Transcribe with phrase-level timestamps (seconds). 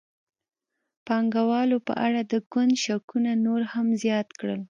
[0.95, 4.59] د پانګوالو په اړه د ګوند شکونه نور هم زیات کړل.